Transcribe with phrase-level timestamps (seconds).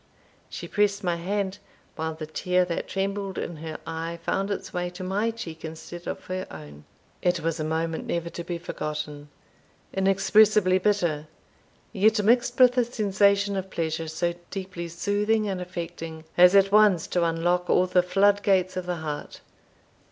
[0.49, 1.59] She pressed my hand,
[1.95, 6.07] while the tear that trembled in her eye found its way to my cheek instead
[6.07, 6.85] of her own.
[7.21, 9.29] It was a moment never to be forgotten
[9.93, 11.27] inexpressibly bitter,
[11.93, 17.05] yet mixed with a sensation of pleasure so deeply soothing and affecting, as at once
[17.09, 19.41] to unlock all the flood gates of the heart.